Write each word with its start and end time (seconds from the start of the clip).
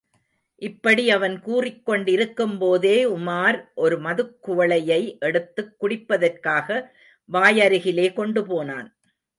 இப்படி 0.61 1.09
அவன் 1.09 1.39
கூறிக் 1.39 1.85
கொண்டிருக்கும்போதே 1.85 2.95
உமார் 3.09 3.59
ஒரு 3.75 3.97
மதுக்குவளையை 4.01 5.17
எடுத்துக் 5.19 5.75
குடிப்பதற்காக 5.81 6.89
வாய் 7.29 7.61
அருகிலே 7.61 8.13
கொண்டு 8.13 8.43
போனான். 8.47 8.89